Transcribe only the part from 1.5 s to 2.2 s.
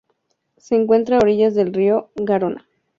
del río